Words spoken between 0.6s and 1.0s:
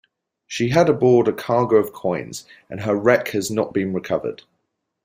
had